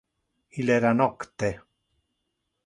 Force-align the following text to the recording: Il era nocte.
Il 0.57 0.71
era 0.77 0.93
nocte. 0.93 1.49